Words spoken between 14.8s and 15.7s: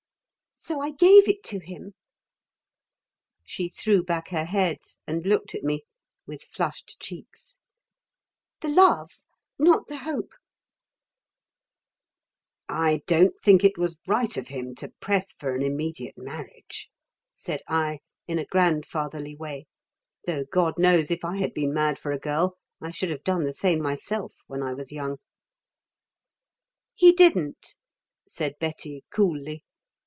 press for an